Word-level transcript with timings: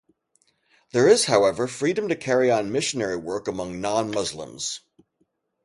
There 0.93 1.07
is, 1.07 1.25
however, 1.25 1.67
freedom 1.67 2.09
to 2.09 2.15
carry 2.15 2.49
on 2.49 2.71
missionary 2.71 3.17
work 3.17 3.47
among 3.47 3.81
non-Muslims. 3.81 4.79